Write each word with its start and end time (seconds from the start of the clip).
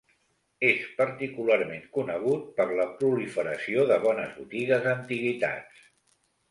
És 0.69 0.79
particularment 1.01 1.85
conegut 1.99 2.49
per 2.61 2.67
la 2.81 2.89
proliferació 3.03 3.87
de 3.93 4.01
bones 4.09 4.35
botigues 4.41 4.85
d'antiguitats. 4.89 5.89